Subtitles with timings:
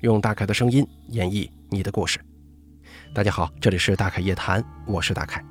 [0.00, 2.20] 用大凯的声音演绎你的故事。
[3.12, 5.44] 大家好，这里是大凯夜谈，我是大凯。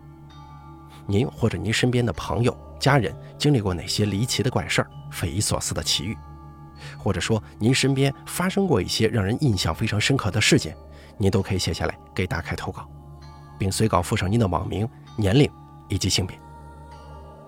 [1.06, 6.18] 您或者您身边的朋友、家人经历过哪些离奇的怪事儿、匪夷所思的奇遇？
[6.98, 10.74] 或者说您身边发生过一些让人印象非常深刻的事件，
[11.18, 12.88] 您都可以写下来给大凯投稿，
[13.60, 14.88] 并随稿附上您的网名、
[15.18, 15.52] 年龄
[15.90, 16.40] 以及性别。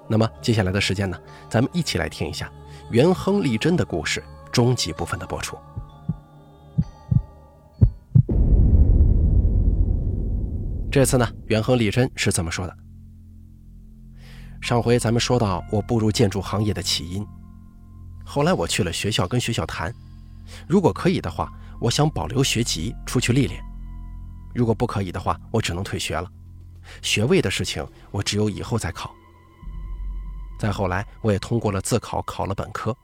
[0.05, 1.17] 那么接下来的时间呢，
[1.49, 2.51] 咱们一起来听一下
[2.91, 4.21] 元亨利贞的故事
[4.51, 5.57] 终极部分的播出。
[10.91, 12.75] 这次呢，元亨利贞是这么说的：
[14.59, 17.23] 上回咱们说到我步入建筑行业的起因，
[18.25, 19.93] 后来我去了学校跟学校谈，
[20.67, 23.61] 如果可以的话，我想保留学籍出去历练；
[24.55, 26.27] 如果不可以的话，我只能退学了。
[27.03, 29.13] 学位的事情，我只有以后再考。
[30.59, 32.97] 再后来，我也通过了自考，考了本科，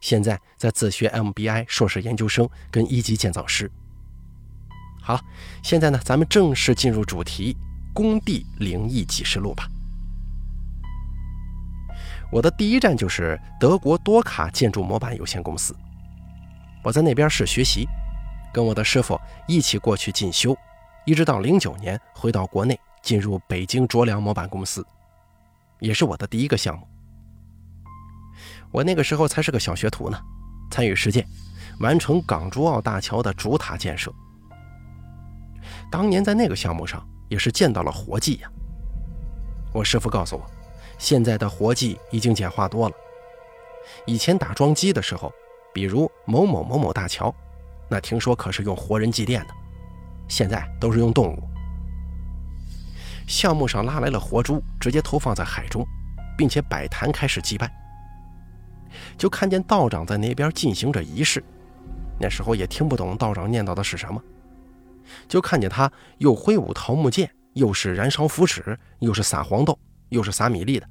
[0.00, 3.70] 现在在自学 MBI 硕士研究生跟一级建造师。
[5.08, 5.20] 好了，
[5.62, 7.56] 现在呢，咱们正式进入主题——
[7.94, 9.66] 工地灵异启示录吧。
[12.30, 15.74] 我的第一站就是德国多卡建筑模板有限公司。
[16.84, 17.88] 我在那边是学习，
[18.52, 20.54] 跟我的师傅一起过去进修，
[21.06, 24.86] 一直到零九年回到国内，进入北京卓良模板公司，
[25.80, 26.86] 也是我的第一个项目。
[28.70, 30.20] 我那个时候才是个小学徒呢，
[30.70, 31.26] 参与实践，
[31.80, 34.12] 完成港珠澳大桥的主塔建设。
[35.90, 38.50] 当年在那个项目上也是见到了活计呀。
[39.72, 40.44] 我师傅告诉我，
[40.98, 42.94] 现在的活计已经简化多了。
[44.06, 45.32] 以前打桩机的时候，
[45.72, 47.34] 比如某某某某大桥，
[47.88, 49.54] 那听说可是用活人祭奠的，
[50.28, 51.42] 现在都是用动物。
[53.26, 55.86] 项目上拉来了活猪，直接投放在海中，
[56.36, 57.70] 并且摆坛开始祭拜。
[59.18, 61.44] 就看见道长在那边进行着仪式，
[62.18, 64.22] 那时候也听不懂道长念叨的是什么。
[65.28, 69.78] 就看见他又挥舞桃木剑，又是燃烧符纸，又是撒黄豆，
[70.10, 70.86] 又是撒米粒的，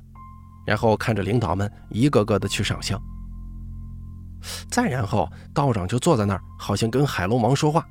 [0.65, 3.01] 然后看着领导们一个个的去上香。
[4.69, 7.85] 再然后，道长就坐在那儿，好像跟海龙王说话，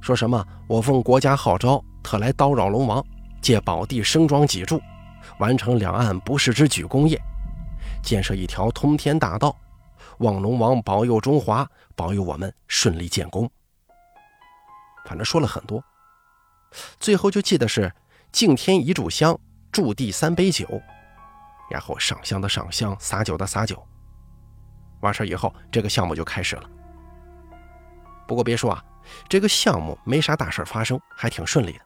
[0.00, 3.02] 说什么“我奉国家号召，特来叨扰龙王，
[3.40, 4.80] 借宝地升庄脊柱，
[5.38, 7.18] 完成两岸不世之举功业，
[8.02, 9.56] 建设一条通天大道，
[10.18, 11.66] 望龙王保佑中华，
[11.96, 13.50] 保佑我们顺利建功。”
[15.04, 15.82] 反正说了很多，
[16.98, 17.92] 最后就记得是
[18.30, 19.38] 敬天一炷香，
[19.70, 20.66] 祝地三杯酒，
[21.70, 23.86] 然后上香的上香，撒酒的撒酒。
[25.00, 26.70] 完事以后，这个项目就开始了。
[28.26, 28.84] 不过别说啊，
[29.28, 31.80] 这个项目没啥大事发生，还挺顺利的。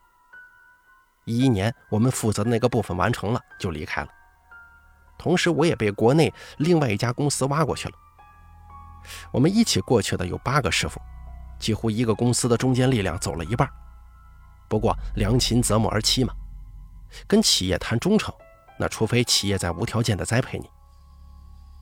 [1.24, 4.08] 一一年，我们负责的那个部分完成了，就离开了。
[5.18, 7.94] 同时，我也被国内另外一家公司挖过去了。
[9.32, 11.00] 我们一起过去的有八个师傅。
[11.58, 13.68] 几乎一个公司的中坚力量走了一半，
[14.68, 16.34] 不过良禽择木而栖嘛，
[17.26, 18.34] 跟企业谈忠诚，
[18.78, 20.68] 那除非企业在无条件的栽培你。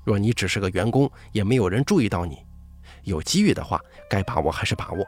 [0.05, 2.45] 若你只是个员工，也没有人注意到你，
[3.05, 5.07] 有机遇的话，该把握还是把握。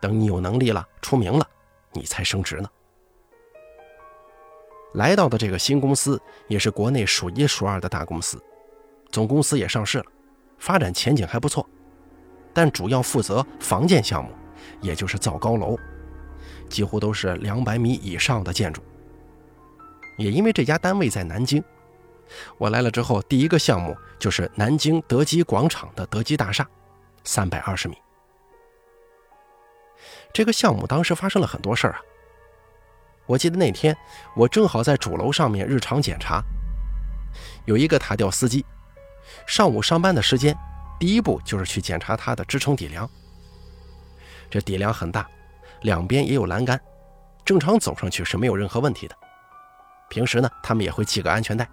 [0.00, 1.46] 等你有能力了，出名了，
[1.92, 2.68] 你才升职呢。
[4.94, 8.42] 来到的这个新公司也是国内数一数二的大公司，
[9.10, 10.04] 总公司也上市了，
[10.58, 11.66] 发展前景还不错。
[12.54, 14.30] 但主要负责房建项目，
[14.80, 15.78] 也就是造高楼，
[16.68, 18.82] 几乎都是两百米以上的建筑。
[20.18, 21.62] 也因为这家单位在南京，
[22.58, 26.68] 我来了之后，第一个项目就是南京德基广场的德基大厦，
[27.24, 27.96] 三百二十米。
[30.32, 32.00] 这个项目当时发生了很多事儿啊。
[33.26, 33.96] 我记得那天
[34.36, 36.42] 我正好在主楼上面日常检查，
[37.64, 38.64] 有一个塔吊司机，
[39.46, 40.56] 上午上班的时间。
[41.02, 43.10] 第一步就是去检查它的支撑底梁。
[44.48, 45.28] 这底梁很大，
[45.80, 46.80] 两边也有栏杆，
[47.44, 49.16] 正常走上去是没有任何问题的。
[50.08, 51.68] 平时呢，他们也会系个安全带。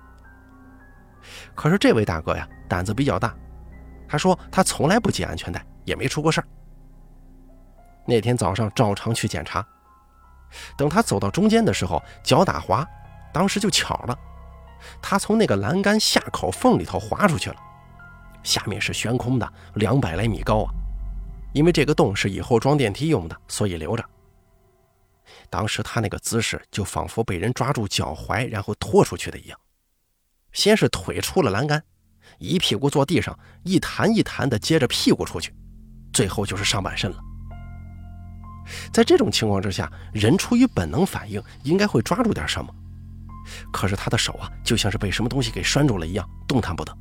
[1.54, 3.36] 可是这位大哥呀，胆子比较大，
[4.08, 6.48] 他说他从来不系安全带，也没出过事儿。
[8.08, 9.64] 那天早上照常去检查，
[10.76, 12.84] 等他走到中间的时候，脚打滑，
[13.32, 14.18] 当时就巧了，
[15.00, 17.58] 他从那个栏杆下口缝里头滑出去了。
[18.44, 20.74] 下面是悬空的，两百来米高啊！
[21.54, 24.04] 因为这个洞是以后装电梯用的，所以留着。
[25.50, 29.60] 当时他那个姿势就仿佛被人抓住脚踝，然后拖出去的一样。
[30.52, 31.84] 先是腿出了栏杆，
[32.38, 35.54] 一屁股坐地上，一弹一弹的接着屁股出去，
[36.14, 37.18] 最后就是上半身了。
[38.94, 42.72] 在这种情况之下，人出于本能反应，应该会抓住点什么。
[43.72, 46.96] 可是他的手啊，就像是被什么东西给拴住了一样，动弹不得。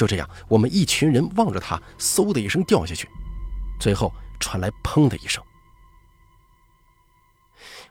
[0.00, 3.06] 就这样，我们一群人望着他，嗖的一声掉下去，
[3.78, 5.44] 最后传来“砰”的一声。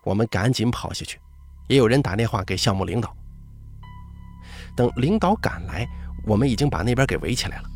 [0.01, 1.19] 我们赶紧跑下去，
[1.67, 3.15] 也有人打电话给项目领导。
[4.75, 5.87] 等领导赶来，
[6.25, 7.69] 我们已经把那边给围起来了。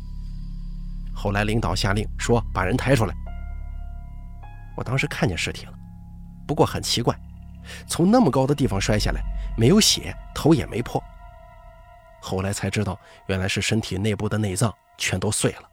[1.14, 3.14] 后来领导下令说：“把人抬出来。”
[4.76, 5.72] 我当时看见尸体了，
[6.44, 7.16] 不过很奇怪，
[7.86, 9.22] 从那么高的地方摔下来，
[9.56, 11.00] 没有血，头也没破。
[12.24, 15.68] 后来才知道，原来是身体内部的内脏全都碎了。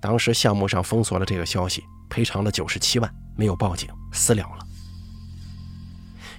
[0.00, 4.66] 当时项目上封锁了这个消息，赔偿了九十七万，没有报警，私了了。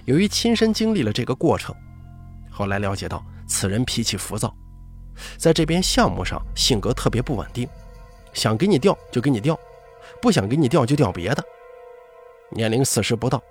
[0.04, 1.74] 由于亲身经历了这个过程。
[2.50, 4.54] 后来了解到，此人脾气浮躁，
[5.38, 7.66] 在这边项目上性格特别不稳定，
[8.34, 9.58] 想给你调就给你调，
[10.20, 11.42] 不想给你调就调别的。
[12.50, 13.42] 年龄四十不到，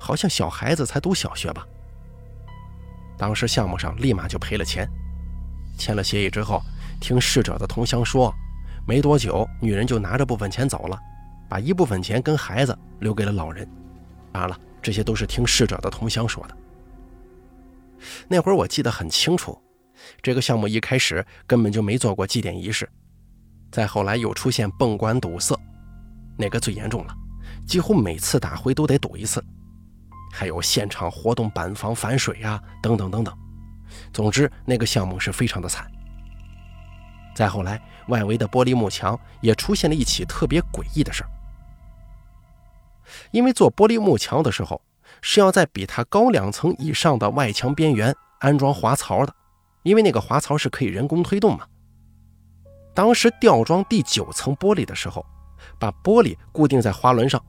[0.00, 1.64] 好像小孩子才读小学吧。
[3.16, 4.88] 当时项目上立马就赔了钱，
[5.78, 6.60] 签了协议之后，
[7.00, 8.34] 听逝者的同乡说，
[8.86, 10.98] 没多久女人就拿着部分钱走了，
[11.48, 13.68] 把一部分钱跟孩子留给了老人。
[14.32, 16.56] 当然了，这些都是听逝者的同乡说的。
[18.28, 19.56] 那会儿我记得很清楚，
[20.20, 22.88] 这个项目一开始根本就没做过祭奠仪式，
[23.70, 25.58] 再后来又出现泵管堵塞，
[26.36, 27.16] 那个最严重了，
[27.66, 29.42] 几乎每次打灰都得堵一次，
[30.36, 33.32] 还有现场活动板房反水啊，等等等等。
[34.12, 35.88] 总之，那个项目是非常的惨。
[37.36, 41.30] 再后来，外围的玻璃幕墙也出现了一起特别诡异的事儿，
[43.30, 44.82] 因为做玻璃幕墙的时候。
[45.20, 49.34] 是要在比它高两层以上的外墙边缘安装滑槽的，
[49.82, 51.66] 因为那个滑槽是可以人工推动嘛。
[52.94, 55.24] 当时吊装第九层玻璃的时候，
[55.78, 57.42] 把玻璃固定在滑轮上，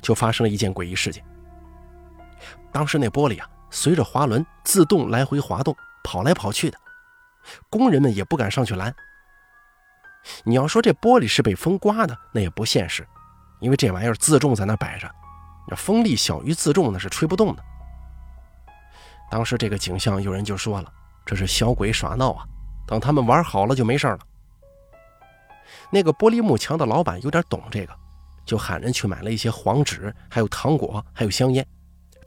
[0.00, 1.24] 就发生了一件诡异事件。
[2.72, 6.78] 当时那玻璃啊，随着滑轮自动来回滑动，跑来跑去的，
[7.70, 8.94] 工人们也不敢上去拦。
[10.44, 13.06] 你要说这玻璃是被风刮的，那也不现实，
[13.60, 15.10] 因为这玩意儿自重在那摆着。
[15.66, 17.62] 那风力小于自重，那是吹不动的。
[19.30, 20.92] 当时这个景象，有人就说了
[21.24, 22.44] ：“这是小鬼耍闹啊！
[22.86, 24.18] 等他们玩好了就没事了。”
[25.90, 27.94] 那个玻璃幕墙的老板有点懂这个，
[28.46, 31.66] 就喊人去买了一些黄纸，还有糖果，还有香烟，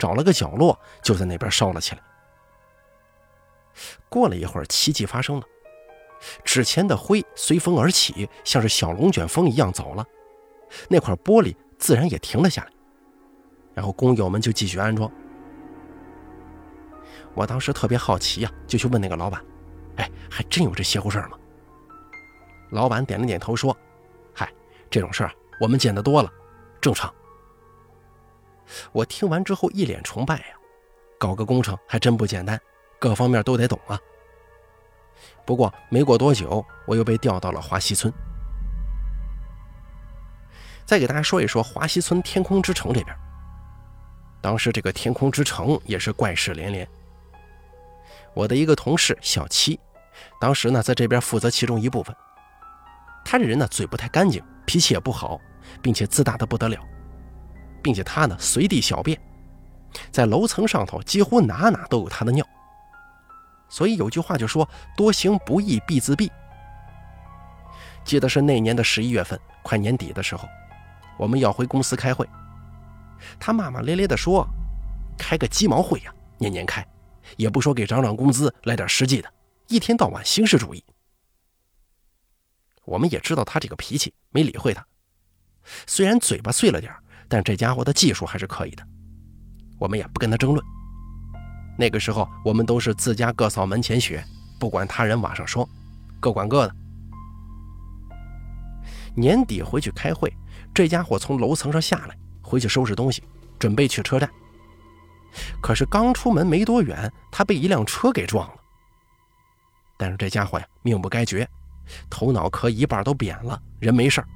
[0.02, 2.02] 找了个角落就在那边烧了起来。
[4.10, 5.46] 过了一会儿，奇迹发生了，
[6.44, 10.04] 纸钱的灰随风而起，像是小龙卷风一样走了，
[10.90, 12.72] 那块玻璃自然也停了下来。
[13.76, 15.08] 然后工友们就继续安装。
[17.36, 19.40] 我当时特别好奇呀，就去问那个老板
[19.98, 21.38] ：“哎，还真有这邪乎事儿吗？”
[22.72, 23.78] 老板点了点头说
[24.34, 24.52] ：“嗨，
[24.90, 26.34] 这种事儿我们见得多了，
[26.82, 27.14] 正常。”
[28.92, 30.56] 我听完之后一脸崇拜呀，
[31.20, 32.60] 搞个工程还真不简单，
[33.00, 34.00] 各方面都得懂啊。
[35.46, 38.12] 不过没过多久，我又被调到了华西村。
[40.86, 43.16] 再给大家说一说华西村天空之城这边。
[44.42, 46.88] 当时这个天空之城也是怪事连连。
[48.34, 49.80] 我的一个同事小七，
[50.40, 52.16] 当时呢在这边负责其中一部分。
[53.24, 55.40] 他这人呢嘴不太干净，脾气也不好，
[55.82, 56.84] 并且自大的不得了，
[57.82, 59.20] 并且他呢随地小便，
[60.12, 62.46] 在楼层上头几乎哪哪都有他的尿。
[63.70, 64.68] 所以有句话就说
[64.98, 66.30] “多行不义必自毙”。
[68.04, 70.48] 记得是那年的十一月份，快年底的时候，
[71.18, 72.28] 我们要回公司开会。
[73.40, 74.46] 他骂骂咧咧地说
[75.18, 76.86] ：“开个鸡毛会呀，年年开，
[77.38, 79.32] 也不说给涨涨工资，来点实际的，
[79.68, 80.84] 一天到晚形式主义。”
[82.84, 84.86] 我们也知道他这个脾气，没理会他。
[85.86, 86.92] 虽然嘴巴碎了点
[87.32, 88.86] 但这家伙的技术还是可以的。
[89.80, 90.62] 我们也不跟他争论。
[91.80, 94.22] 那个时候，我们都是自家各扫门前雪，
[94.60, 95.66] 不管他人瓦上霜，
[96.20, 96.76] 各管各的。
[99.16, 100.30] 年底回去开会，
[100.74, 102.18] 这家伙从楼层上下来。
[102.42, 103.24] 回去收拾东西，
[103.58, 104.30] 准备去车站。
[105.62, 108.56] 可是刚出门没多远，他被一辆车给撞了。
[109.96, 111.48] 但是这家伙呀，命不该绝，
[112.10, 114.28] 头脑壳一半都扁了，人没事儿。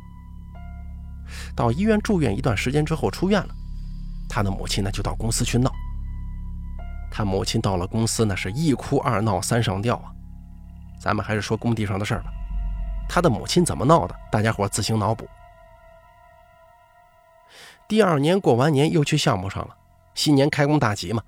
[1.56, 3.56] 到医院住院一段时间之后出院了，
[4.30, 5.72] 他的母亲呢就到公司去闹。
[7.12, 10.12] 他母亲到了公司呢是一哭二闹三上吊啊。
[11.00, 12.32] 咱们还是说工地上的事儿吧。
[13.08, 15.27] 他的母亲怎么闹的，大家伙自行脑补。
[17.88, 19.75] 第二年过完年又去项目上了，
[20.15, 21.22] 新年开工大吉嘛。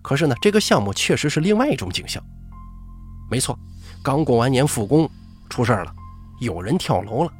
[0.00, 2.22] 可是呢，这个项目确实是另外一种景象。
[3.28, 3.58] 没错，
[4.04, 5.10] 刚过完年复工，
[5.50, 5.92] 出事儿了，
[6.40, 7.32] 有人跳楼了。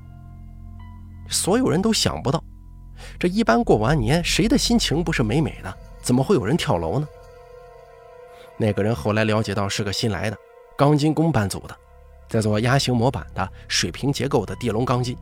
[1.29, 2.43] 所有人都想不到，
[3.19, 5.75] 这一般过完年谁的心情不是美美的？
[6.03, 7.07] 怎么会有人跳楼呢？
[8.59, 10.37] 那个人后来了解到是个新来的
[10.77, 11.77] 钢筋工班组的，
[12.29, 15.17] 在做压型模板的水平结构的地龙钢筋，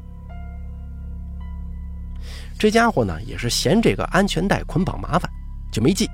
[2.58, 5.30] 这家伙呢，也是嫌这个安全带捆绑麻烦，
[5.72, 6.08] 就没系。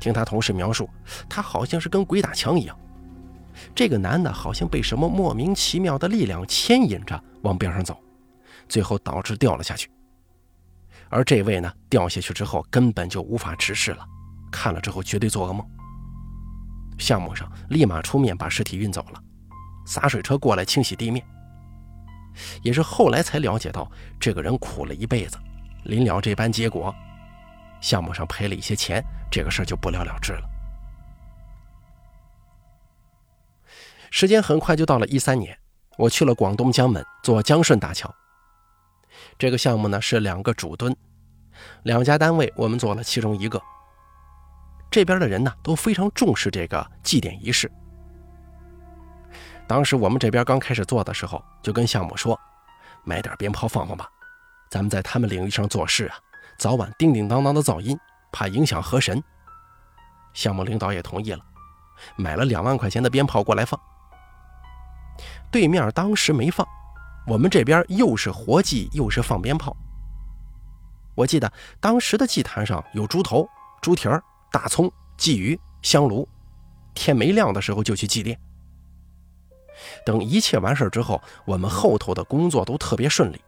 [0.00, 0.88] 听他同事描述，
[1.28, 2.76] 他好像是跟鬼打墙一样。
[3.74, 7.96] 这个男的好像被什么莫名其妙的力量牵引着往边上走，
[8.72, 9.90] 最后导致掉了下去。
[11.10, 14.02] 而这位呢，掉下去之后根本就无法直视了，
[14.50, 15.62] 看了之后绝对做噩梦。
[16.98, 19.22] 项目上立马出面把尸体运走了，
[19.84, 21.22] 洒水车过来清洗地面。
[22.62, 25.36] 也是后来才了解到，这个人苦了一辈子，
[25.84, 26.94] 临了这般结果，
[27.82, 30.48] 项目上赔了一些钱，这个事儿就不了了之了。
[34.10, 35.54] 时间很快就到了一三年，
[35.98, 38.10] 我去了广东江门做江顺大桥。
[39.38, 40.94] 这个项目呢是两个主墩，
[41.82, 43.60] 两家单位我们做了其中一个。
[44.90, 47.70] 这边的人呢都非常重视这个祭奠仪式。
[49.66, 52.38] 当时我们这边刚开始做的时候，就跟项目说，
[53.04, 54.06] 买点鞭炮放放吧，
[54.70, 56.16] 咱们在他们领域上做事啊，
[56.58, 57.98] 早晚叮叮当当的噪音，
[58.30, 59.22] 怕影响河神。
[60.34, 61.42] 项目领导也同意了，
[62.16, 63.80] 买了两万块钱的鞭炮过来放。
[65.50, 66.66] 对面当时没放，
[67.26, 69.76] 我们这边又是活祭又是放鞭炮。
[71.14, 73.46] 我记得当时的祭坛上有猪头、
[73.80, 76.26] 猪蹄儿、大葱、鲫鱼、香炉，
[76.94, 78.36] 天没亮的时候就去祭奠。
[80.04, 83.40] 等一切完事之后，我们后头的工作都特别顺利。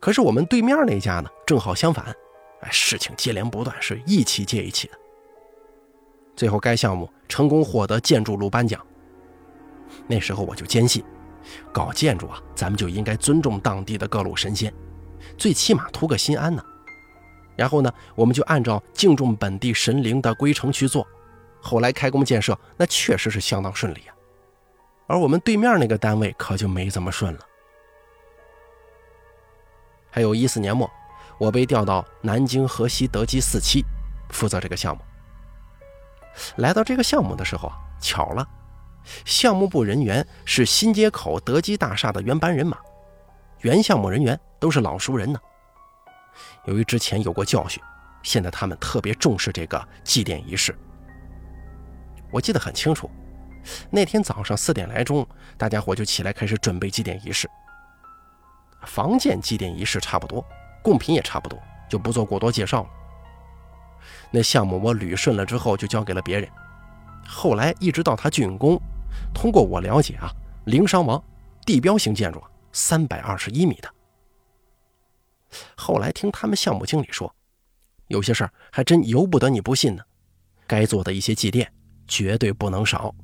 [0.00, 2.06] 可是我们对面那家呢，正好相反，
[2.60, 4.98] 哎，事情接连不断，是一起接一起的。
[6.36, 8.84] 最后该项目成功获得建筑路颁奖。
[10.06, 11.04] 那时候我就坚信，
[11.72, 14.72] 搞建筑啊，咱们就应该尊重当地的各路神仙，
[15.36, 16.64] 最起码图个心安呢。
[17.56, 21.06] 然后呢，我们就按照敬重本地神灵的规程去做。
[21.60, 24.14] 后来开工建设，那确实是相当顺利啊。
[25.06, 27.40] 而我们对面那个单位可就没这么顺了。
[30.10, 30.90] 还有一四年末，
[31.38, 33.84] 我被调到南京河西德基四期，
[34.30, 35.02] 负责这个项目。
[36.56, 38.46] 来到这个项目的时候啊，巧了。
[39.24, 42.78] 项目部人员是新街口德基大厦的原班人马，
[43.60, 45.38] 原项目人员都是老熟人呢。
[46.66, 47.82] 由于之前有过教训，
[48.22, 50.76] 现在他们特别重视这个祭奠仪式。
[52.30, 53.10] 我记得很清楚，
[53.90, 57.48] 那天早上四点来钟，大家伙就起来开始准备祭奠仪式。
[58.86, 60.44] 房建祭奠仪式差不多，
[60.82, 61.58] 贡品也差不多，
[61.88, 62.88] 就不做过多介绍了。
[64.30, 66.48] 那项目我捋顺了之后，就交给了别人。
[67.26, 68.80] 后来一直到他竣工。
[69.32, 70.30] 通过我了解啊，
[70.66, 71.22] 零伤亡，
[71.64, 72.42] 地标型建筑，
[72.72, 73.88] 三百二十一米的。
[75.76, 77.32] 后来听他们项目经理说，
[78.08, 80.02] 有些事儿还真由不得你不信呢。
[80.66, 81.66] 该做的一些祭奠
[82.08, 83.14] 绝对不能少。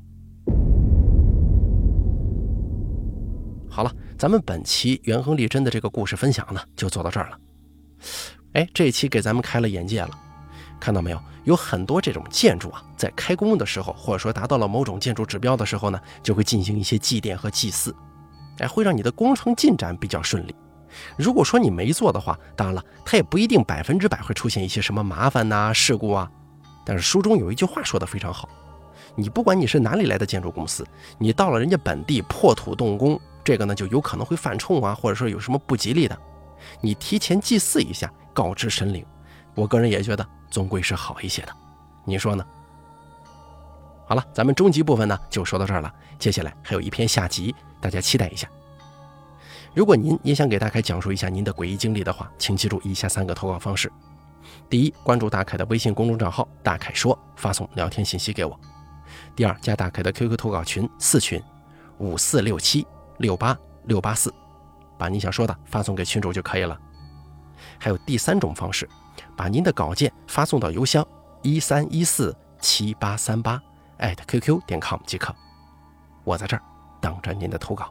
[3.69, 7.41] 好了，咱们本期元亨利贞的这个故事分享呢，就做到这儿了。
[8.53, 10.11] 哎，这期给咱们开了眼界了。
[10.81, 11.21] 看到没有？
[11.45, 17.95] 有很多这种建筑啊，在开工的时候，或者说达到了某种建筑指标的时候呢，就会进行一些祭奠和祭祀，
[18.59, 20.55] 哎，会让你的工程进展比较顺利。
[21.17, 26.31] 如果说你没做的话，当然了，它也不一定百分之百会出现一些什么麻烦呐、事故啊。
[26.85, 28.49] 但是书中有一句话说的非常好：
[29.15, 30.87] 你不管你是哪里来的建筑公司，
[31.19, 36.19] 你到了人家本地破土动工，这个呢就有可能会犯冲啊，或者说有什么不吉利的，
[36.83, 39.05] 你提前祭祀一下，告知神灵。
[39.55, 40.27] 我个人也觉得。
[40.51, 41.53] 总归是好一些的，
[42.05, 42.45] 你说呢？
[44.05, 48.49] 好了，咱们中集部分呢就说到这儿了，接下来还有一篇下集，大家期待一下。
[49.75, 53.93] 如果您也想给大凯讲述一下您的诡异经历的话，请记住以下三个投稿方式：
[54.69, 58.53] 第一，关注大凯的微信公众账号“大凯说”，发送聊天信息给我；
[59.37, 61.41] 第二，加大凯的 QQ 投稿群四群
[61.99, 62.85] 五四六七
[63.19, 64.35] 六八六八四，
[64.99, 66.77] 把你想说的发送给群主就可以了。
[67.79, 68.89] 还有第三种方式。
[69.41, 71.03] 把您的稿件发送到邮箱
[71.41, 73.59] 一三一四七八三八
[73.97, 75.35] 艾特 QQ 点 com 即可，
[76.25, 76.63] 我在这儿
[77.01, 77.91] 等着您的投稿。